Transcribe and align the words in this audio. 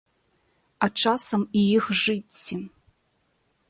А 0.85 0.89
часам 1.03 1.41
і 1.61 1.63
іх 1.77 1.85
жыцці. 2.03 2.55